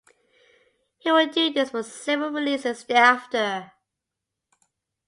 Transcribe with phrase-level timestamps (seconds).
[0.97, 3.71] He would do this for several releases thereafter.